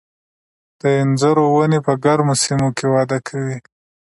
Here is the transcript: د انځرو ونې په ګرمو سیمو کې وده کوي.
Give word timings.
د 0.81 0.81
انځرو 1.01 1.45
ونې 1.53 1.79
په 1.87 1.93
ګرمو 2.03 2.33
سیمو 2.43 2.69
کې 2.77 2.85
وده 2.95 3.17
کوي. 3.27 3.57